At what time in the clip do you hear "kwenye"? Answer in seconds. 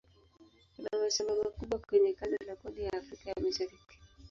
1.85-2.11